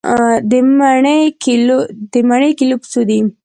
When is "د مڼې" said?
2.15-2.49